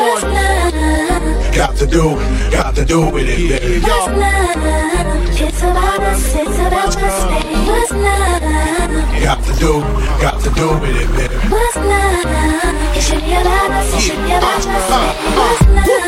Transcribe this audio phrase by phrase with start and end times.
[0.00, 1.52] On.
[1.52, 2.14] Got to do,
[2.52, 3.80] got to do with it, baby.
[3.80, 5.40] What's love?
[5.40, 7.54] It's about us, it's about us, baby.
[7.66, 9.22] What's love?
[9.22, 9.80] Got to do,
[10.22, 11.34] got to do with it, baby.
[11.50, 12.96] What's love?
[12.96, 15.34] It should be about us, it should be about us, uh, uh, baby.
[15.34, 15.38] Uh.
[15.38, 16.07] What's love?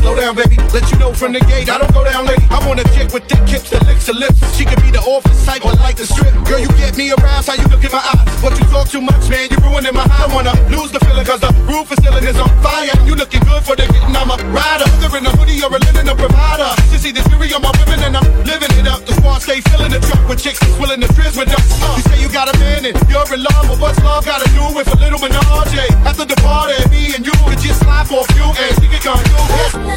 [0.00, 0.56] Slow down, baby.
[0.72, 1.68] Let you know from the gate.
[1.68, 2.44] I don't go down, lady.
[2.50, 4.38] I want a chick with thick hips that licks her lips.
[4.56, 6.32] She could be the office type or like the strip.
[6.44, 8.26] Girl, you get me around, how you look in my eyes.
[8.42, 9.48] But you talk too much, man.
[9.50, 10.28] You ruining my high.
[10.28, 12.90] I wanna lose the feeling cause the roof is ceiling is on fire.
[13.06, 14.14] You looking good for the getting.
[14.14, 14.86] I'm a rider.
[14.98, 16.68] Whether in a hoodie or a linen, a provider.
[16.92, 19.06] You see the theory on my women and I'm living it up.
[19.06, 21.64] The squad stay filling the truck with chicks that's willing to trizz with us.
[21.96, 24.48] You say you got a man and you're in love, but what's love got to
[24.52, 25.78] do with a little menage?
[26.04, 29.02] After the party, me and you could just slide for a few and we could
[29.02, 29.87] come to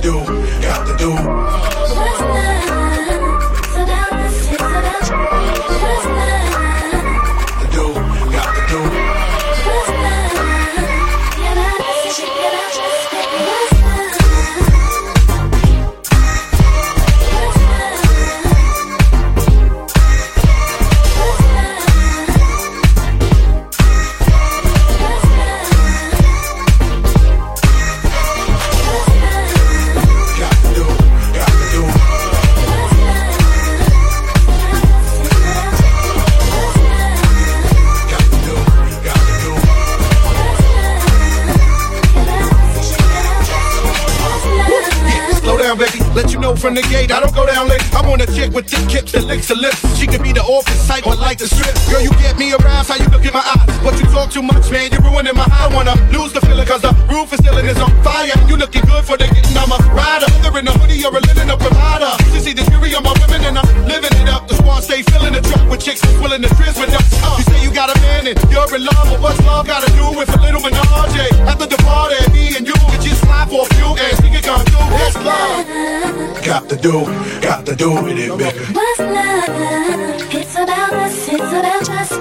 [0.00, 0.24] do,
[0.62, 1.10] got to do.
[46.60, 47.10] From the gate.
[47.10, 47.80] I don't go down late.
[47.96, 49.80] I want a chick with thick hips that licks her lips.
[49.96, 51.72] She could be the office type or like the strip.
[51.88, 53.64] Girl, you get me around, how you look in my eyes.
[53.80, 54.92] But you talk too much, man.
[54.92, 55.60] You're ruining my high.
[55.60, 58.36] I wanna lose the feeling cause the roof is ceiling is on fire.
[58.46, 59.56] You looking good for the getting.
[59.56, 60.28] I'm a rider.
[60.44, 62.12] Whether in a hoodie or a linen, a provider.
[62.36, 64.46] You see the theory on my women and I'm living it up.
[64.46, 67.08] The squad stay filling the truck with chicks willing to with us.
[67.40, 69.90] You say you got a man and you're in love, but what's love got to
[69.96, 71.32] do with a little menage?
[71.48, 74.19] After the party, me and you could just slide for a few and
[74.50, 76.44] come do love.
[76.44, 77.04] Got to do,
[77.40, 78.58] got to do with it, baby.
[78.74, 80.34] What's love?
[80.34, 82.19] It's about us, it's about us?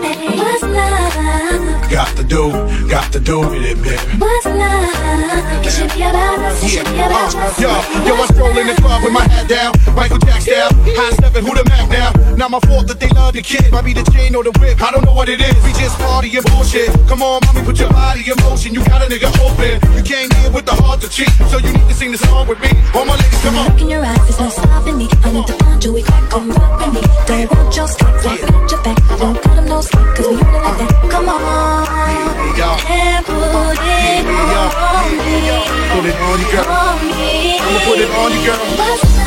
[1.89, 2.51] Got to do,
[2.87, 3.97] got to do with it, baby.
[4.21, 5.65] What's love?
[5.65, 7.35] It should be about us, it should be about us.
[7.35, 7.69] Uh, yo,
[8.05, 11.45] yo, I stroll in the club with my hat down, Michael Jack style, high stepping,
[11.45, 12.13] who the Mac now?
[12.37, 14.81] Not my fault that they love the kid, might be the chain or the whip,
[14.81, 15.57] I don't know what it is.
[15.65, 16.93] We just party and bullshit.
[17.09, 18.73] Come on, mommy, put your body in motion.
[18.73, 19.81] You got a nigga open.
[19.97, 22.47] You came here with the heart to cheat, so you need to sing the song
[22.47, 22.69] with me.
[22.93, 23.73] All my ladies, come on.
[23.73, 25.09] Look in your eyes, there's no stopping me.
[25.25, 27.01] I need to find you, we come rock with me.
[27.25, 28.97] Don't want your walk with your back.
[29.17, 30.37] Don't cut them no slack, cause we
[36.09, 36.65] it on you, girl.
[36.67, 39.19] I'ma put it on you, girl.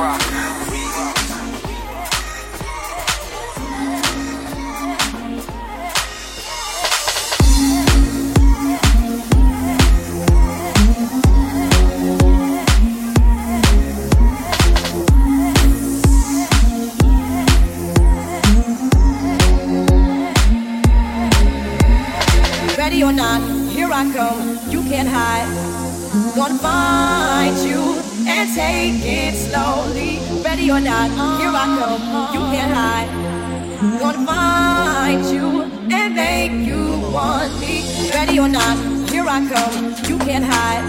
[0.00, 0.39] What's
[24.00, 24.58] I come.
[24.70, 25.44] You can't hide.
[26.34, 30.16] Gonna find you and take it slowly.
[30.42, 32.02] Ready or not, here I come.
[32.32, 33.10] You can't hide.
[34.00, 35.48] Gonna find you
[35.92, 38.10] and make you want me.
[38.14, 38.78] Ready or not,
[39.10, 39.92] here I come.
[40.08, 40.86] You can't hide.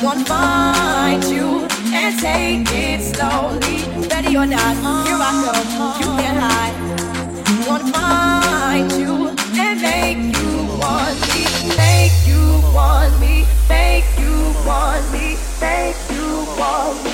[0.00, 3.78] Gonna find you and take it slowly.
[4.08, 6.00] Ready or not, here I come.
[6.00, 6.76] You can't hide.
[7.66, 9.19] Gonna find you
[14.70, 15.36] want me,
[16.12, 17.09] you want me.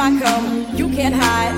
[0.00, 1.54] I come, you can't hide.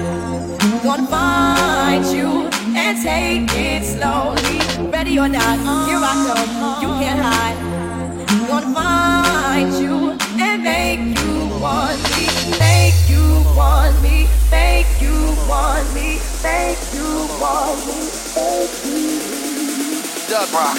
[0.82, 4.58] Gonna find you and take it slowly.
[4.90, 6.48] Ready or not, here I come,
[6.80, 7.58] you can't hide.
[8.48, 12.26] Gonna find you and make you want me,
[12.58, 15.16] make you want me, make you
[15.46, 18.08] want me, make you want me,
[18.96, 19.20] you.
[20.30, 20.78] Dub rock.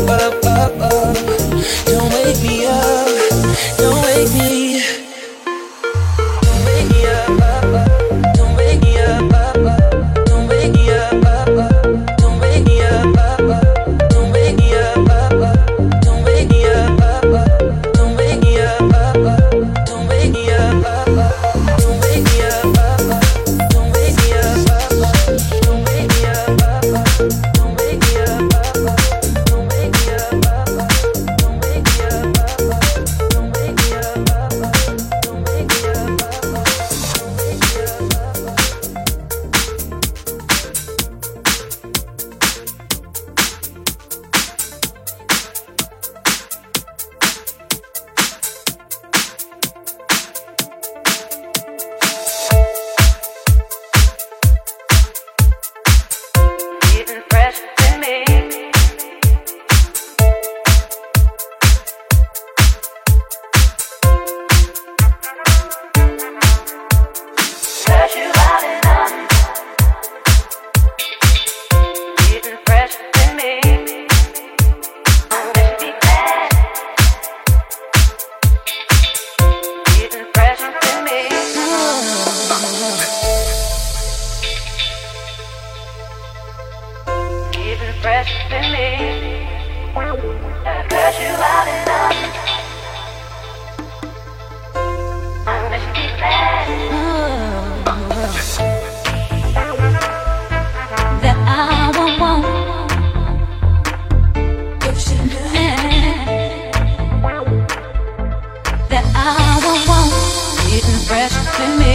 [111.21, 111.90] in me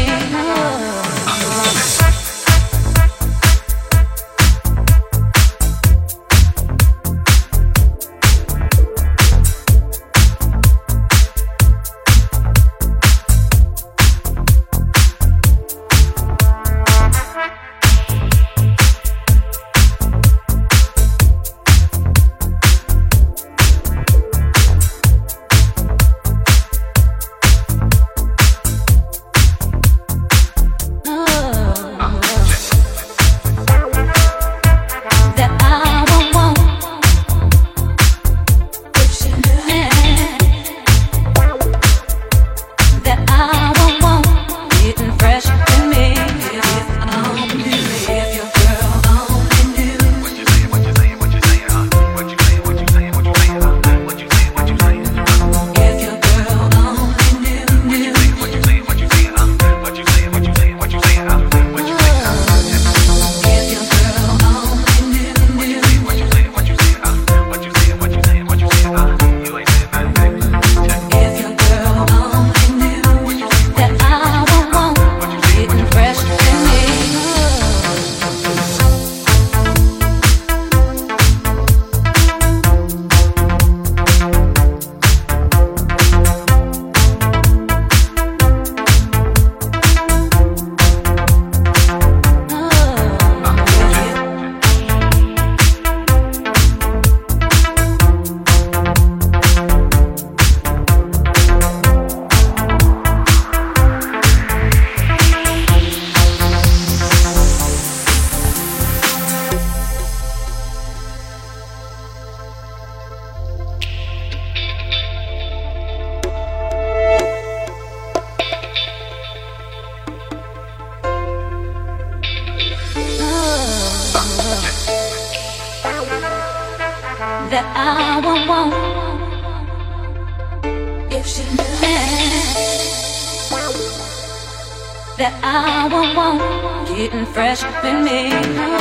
[137.36, 138.75] fresh in me.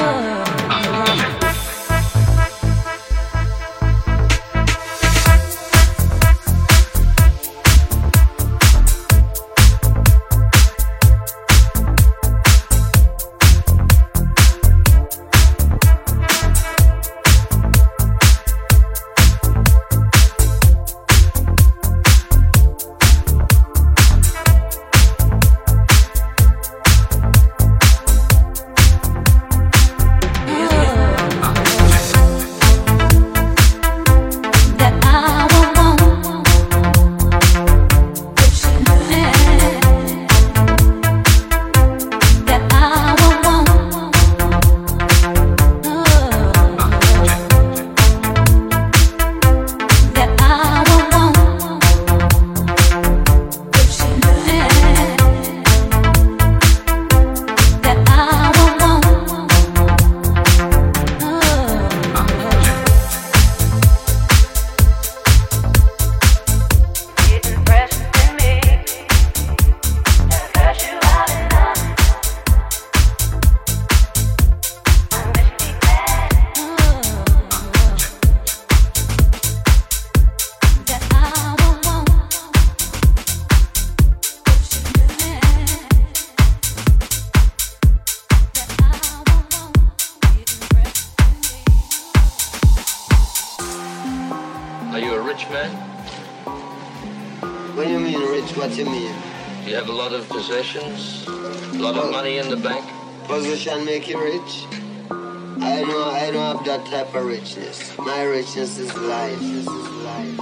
[99.65, 101.31] You have a lot of possessions, a
[101.79, 102.85] lot of money in the bank.
[103.23, 104.67] Possession make you rich.
[105.09, 107.97] I know, I don't have that type of richness.
[107.97, 109.39] My richness is life.
[109.39, 110.39] This is life.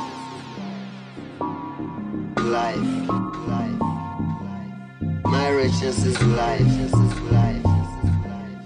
[2.37, 3.07] Life.
[3.47, 3.79] Life.
[3.79, 5.23] life.
[5.23, 6.59] My richness is life.
[6.59, 7.63] This is life.
[7.63, 8.59] This is life.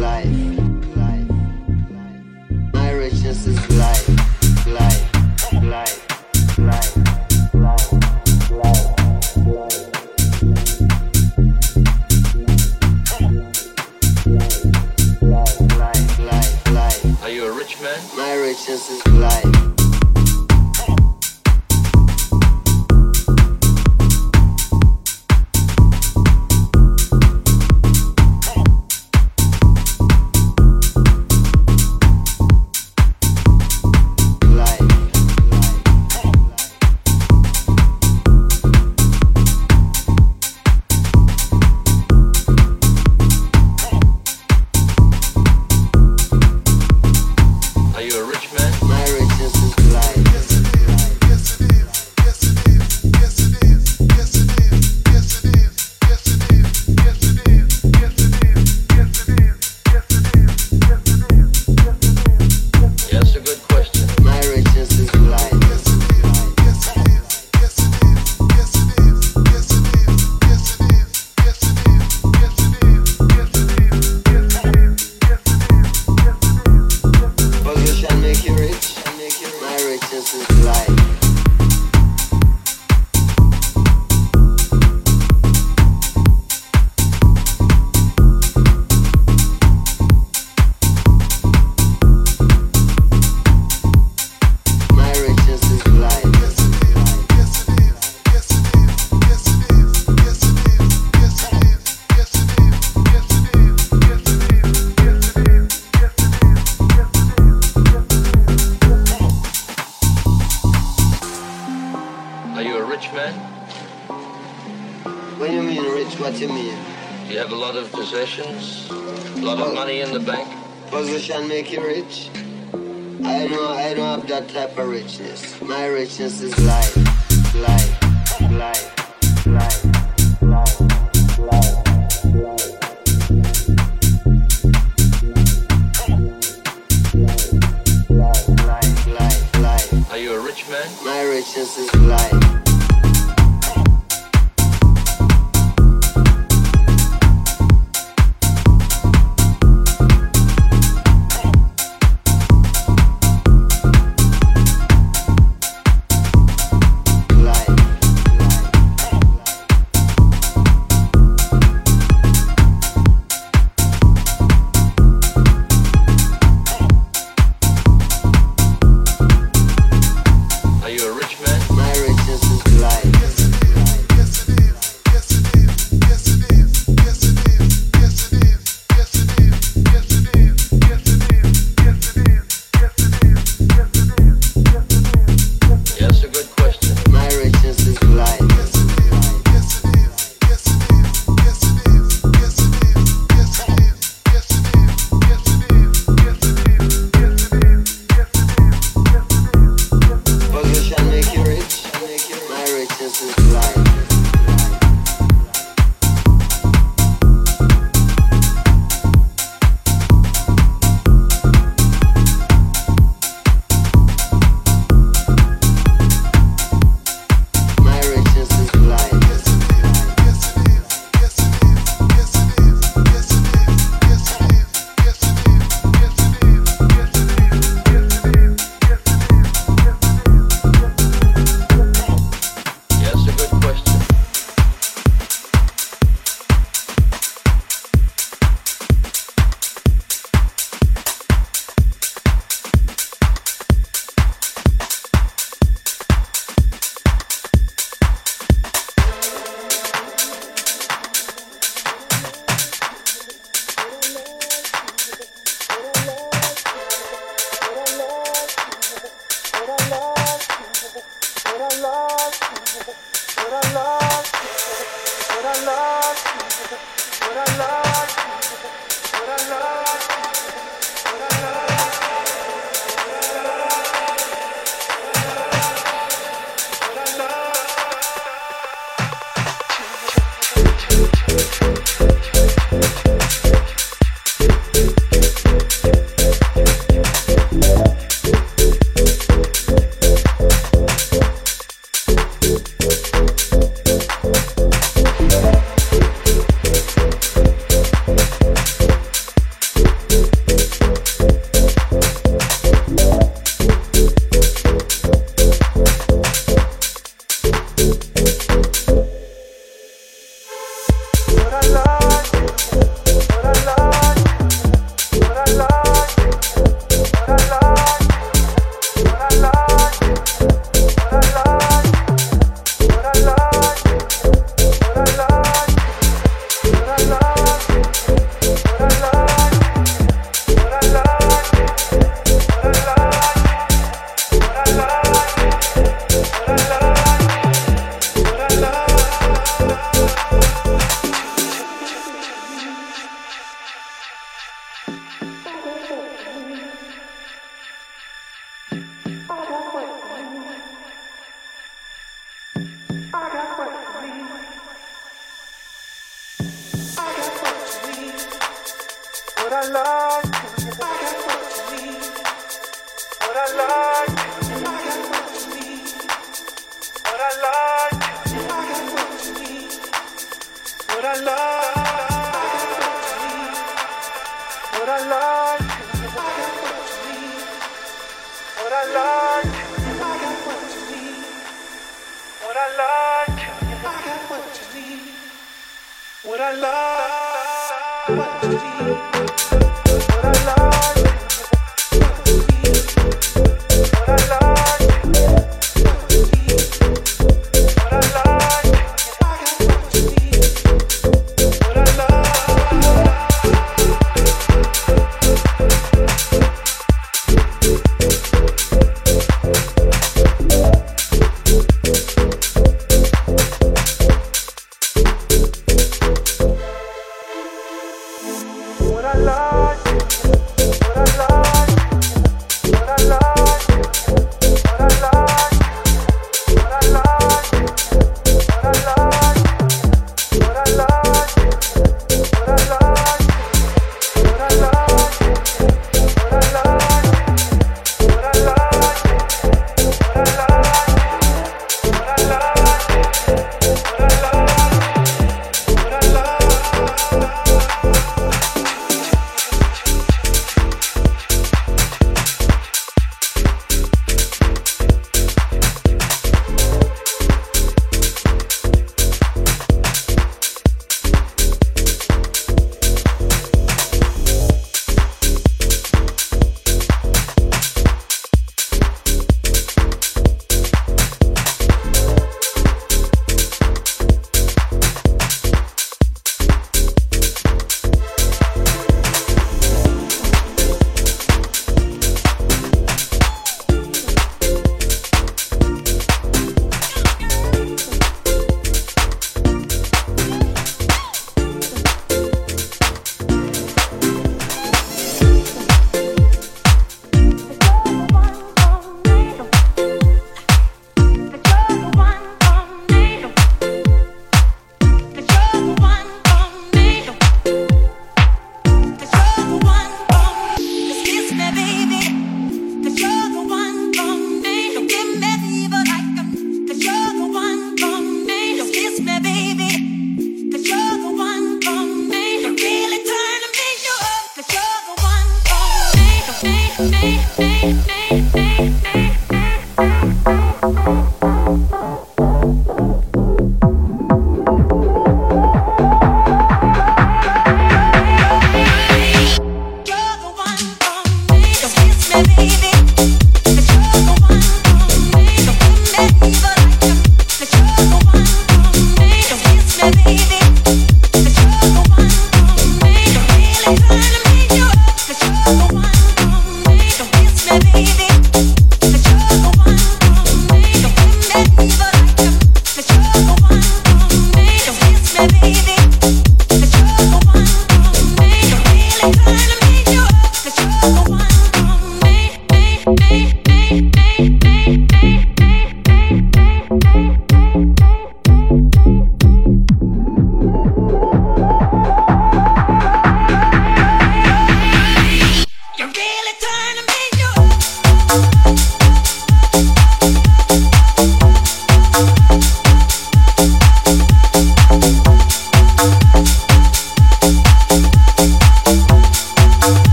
[0.00, 0.32] Life.
[0.96, 1.28] life.
[2.72, 4.13] My richness is life.
[18.64, 19.03] just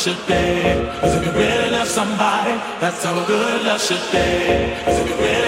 [0.00, 0.32] should be.
[0.98, 5.39] Cause if you really love somebody, that's how a good love should be.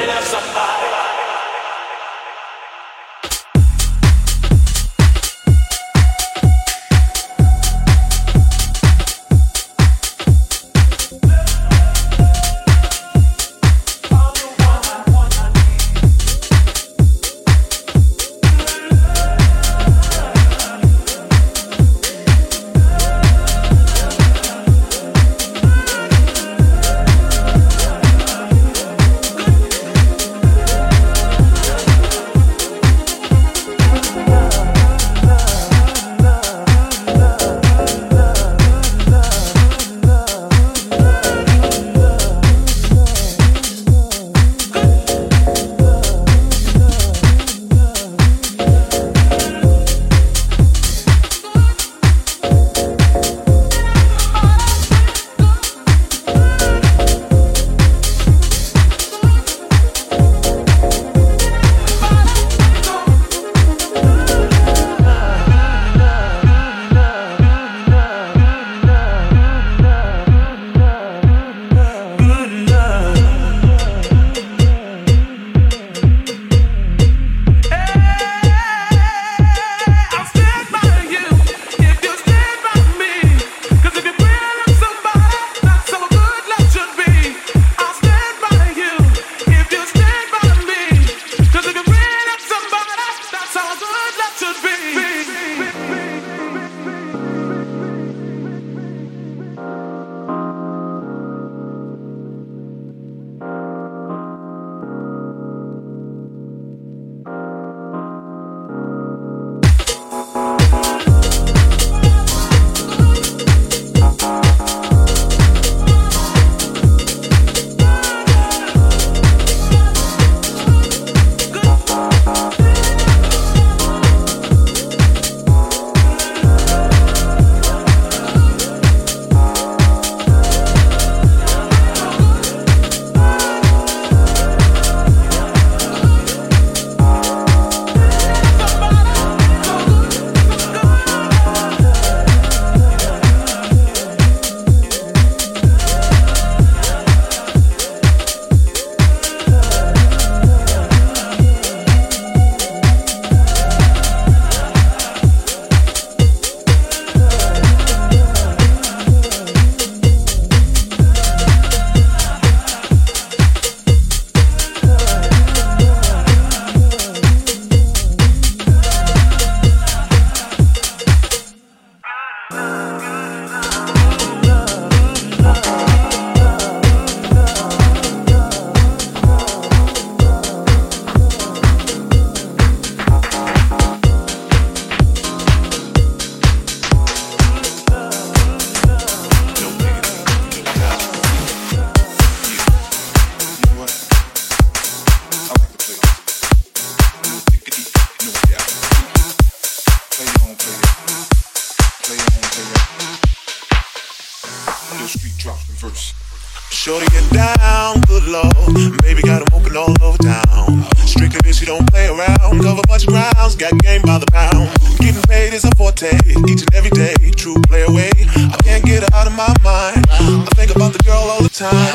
[213.63, 214.67] Got game by the pound.
[214.99, 216.11] Getting paid is a forte,
[216.51, 217.15] each and every day.
[217.37, 218.11] True play away.
[218.35, 220.03] I can't get her out of my mind.
[220.11, 221.95] I think about the girl all the time.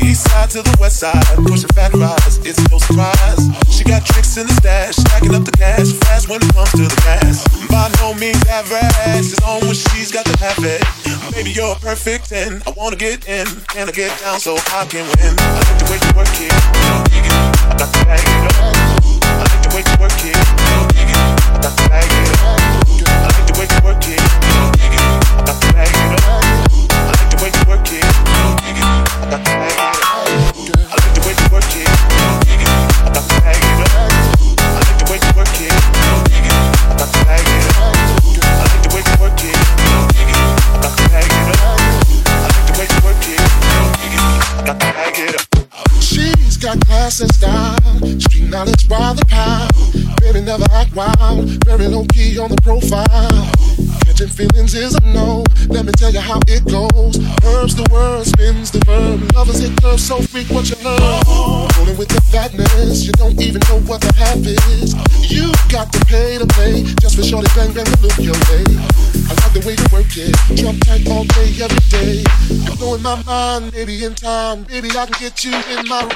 [0.00, 2.38] East side to the west side, pushing fat rides.
[2.48, 3.75] It's no surprise.
[3.86, 7.00] Got tricks in the stash, stacking up the cash fast when it comes to the
[7.06, 7.46] gas.
[7.70, 8.82] By no means average,
[9.30, 10.82] it's on when she's got the have it.
[11.30, 12.62] Baby, you're a perfect 10.
[12.66, 15.38] I wanna get in, can I get down so I can win?
[15.38, 16.50] I like the way you work it.
[16.50, 18.74] I got to bag it up.
[19.22, 20.34] I like the way you work it.
[20.34, 22.58] I got to bag it up.
[23.06, 24.18] I like the way you work it.
[24.18, 26.42] I got to bag it up.
[26.90, 28.02] I like the way you work it.
[28.02, 30.74] I got to bag it up.
[30.74, 32.15] I like the way you work it.
[47.06, 49.70] Class and style, street knowledge by the pound.
[50.18, 53.46] Baby never act wild, very low key on the profile.
[54.02, 55.44] Catching feelings is a no.
[55.68, 57.14] Let me tell you how it goes.
[57.46, 59.22] Herbs the word, spins the verb.
[59.34, 61.22] Lovers hit curves so freak what you love.
[61.78, 64.90] Rolling with the fatness, you don't even know what the half is.
[65.30, 68.66] You got to pay to play just for shorty bang bang to look your way.
[69.28, 72.24] I like the way you work it, drop tight all day, every day.
[72.78, 76.06] Know in my mind, maybe in time, baby I can get you in my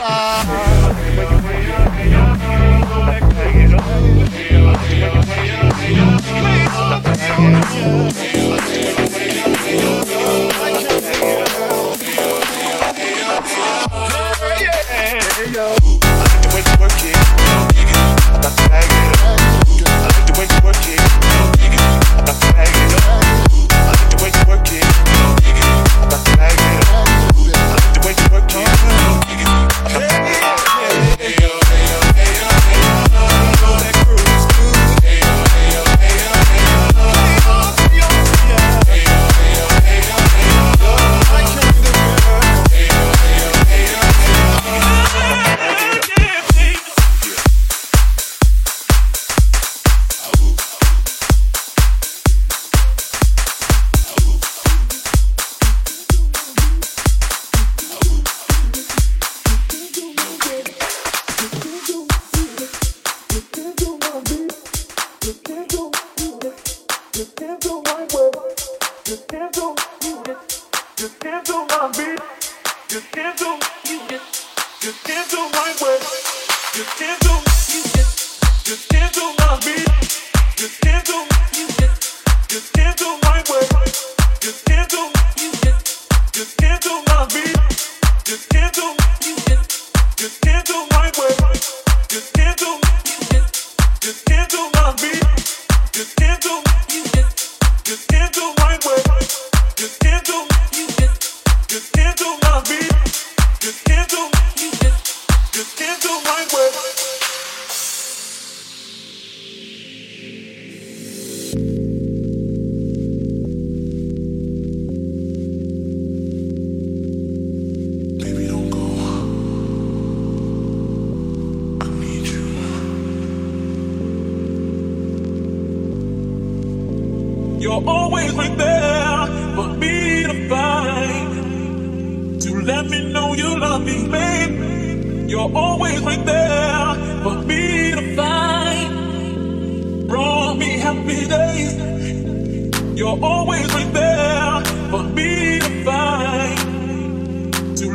[15.53, 16.00] You're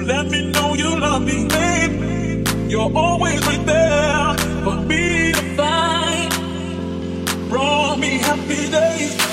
[0.05, 2.47] let me know you love me, babe.
[2.69, 7.49] You're always right there for me to find.
[7.49, 9.24] Brought me happy days.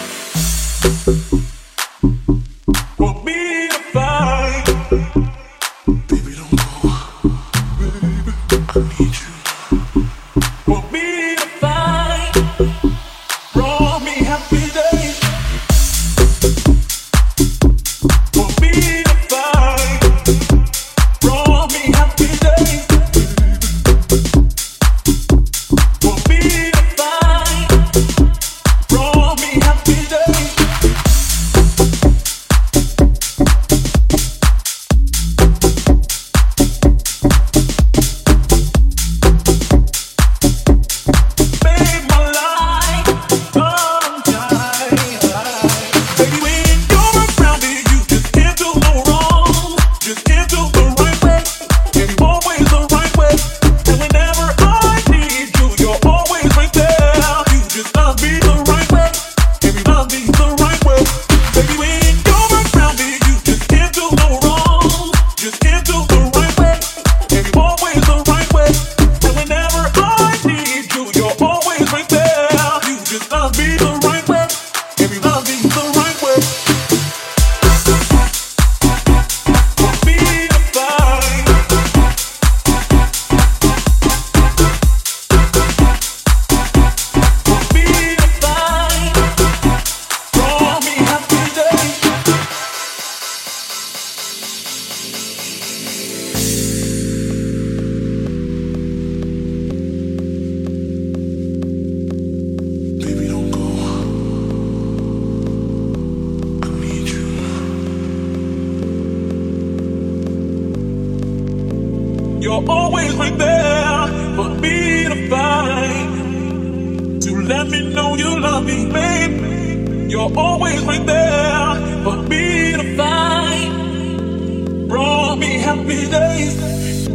[114.37, 117.23] For me to find.
[117.23, 120.11] To let me know you love me, babe.
[120.11, 121.75] You're always right there
[122.05, 124.89] for me to find.
[124.89, 127.09] Brought me happy days.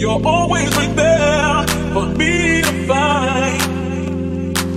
[0.00, 3.60] You're always right there for me to find.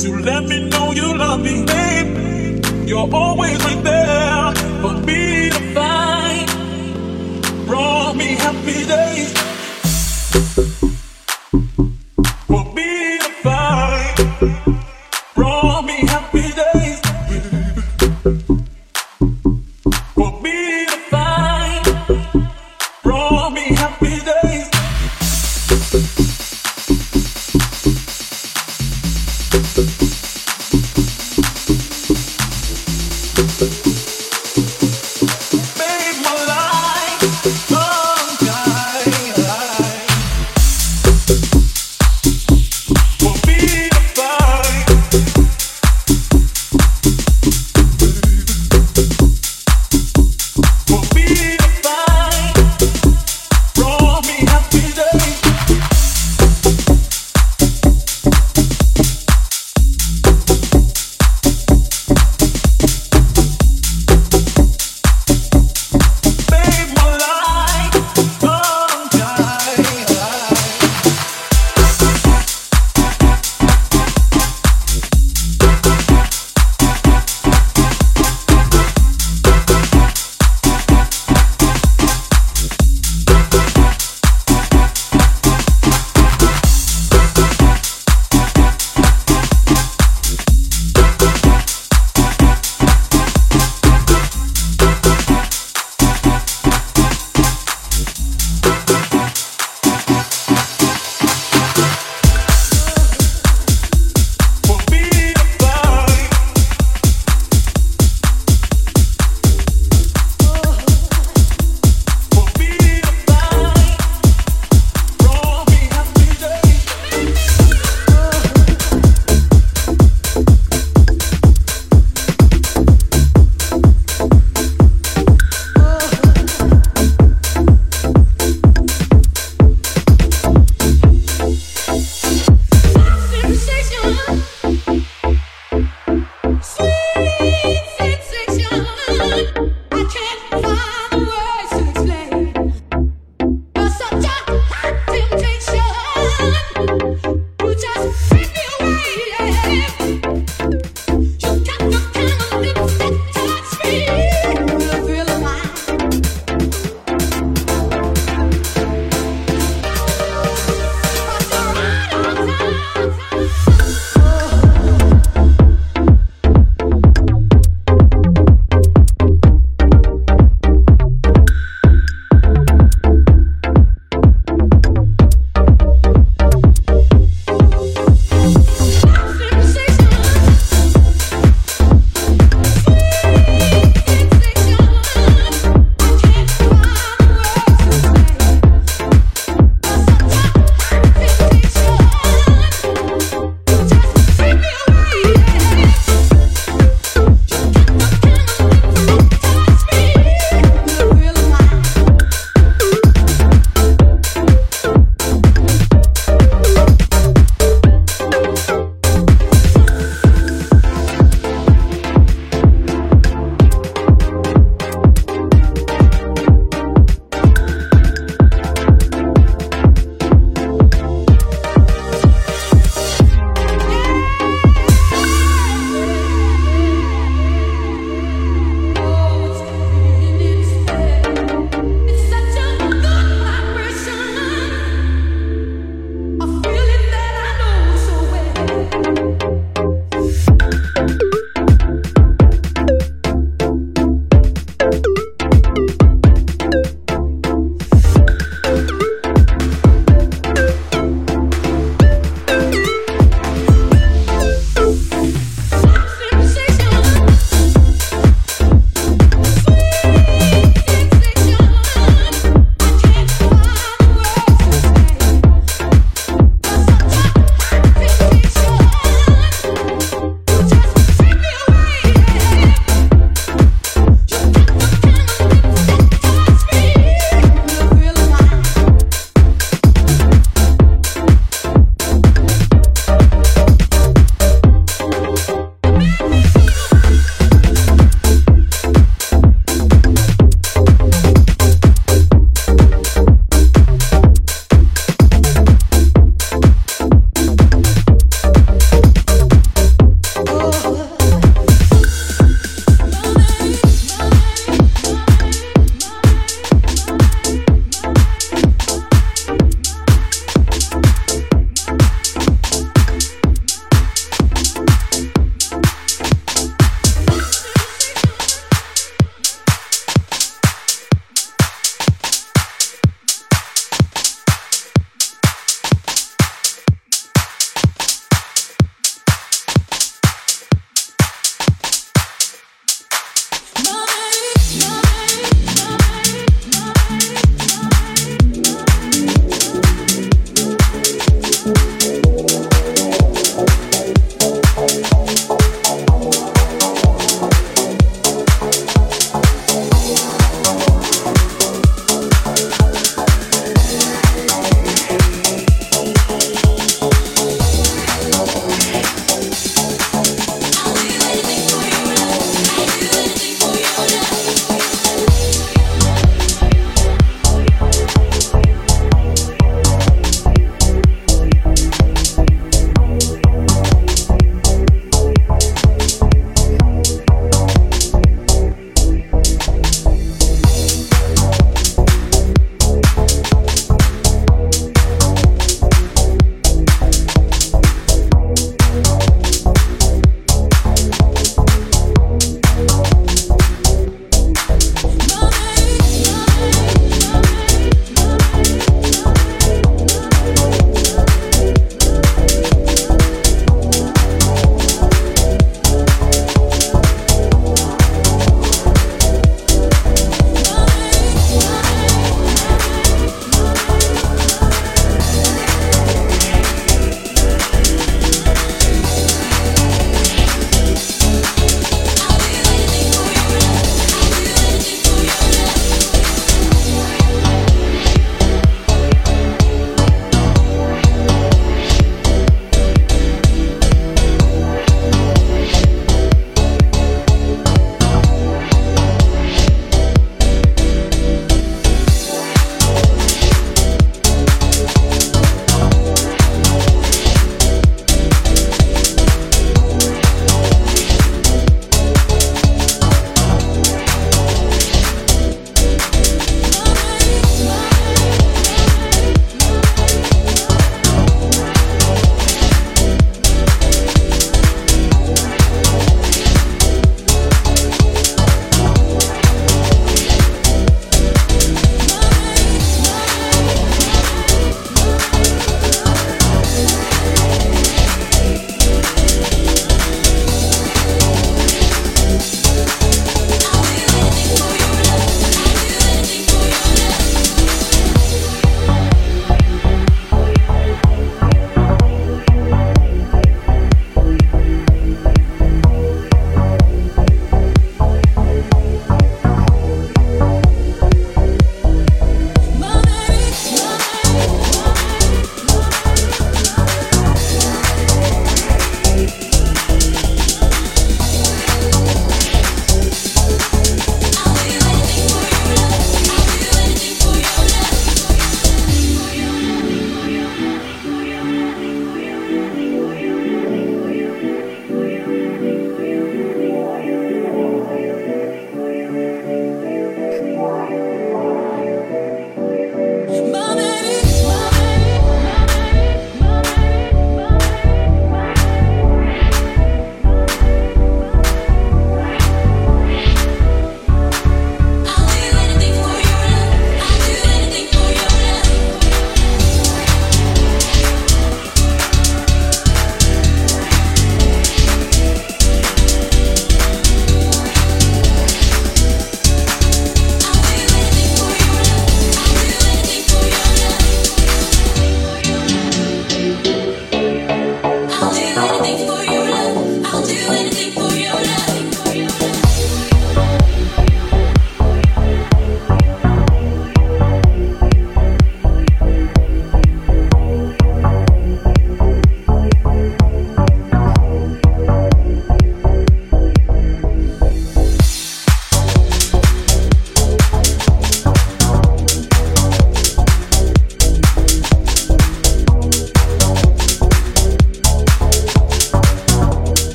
[0.00, 2.88] To let me know you love me, babe.
[2.88, 4.52] You're always right there
[4.82, 6.48] for me to find.
[7.66, 9.43] Brought me happy days.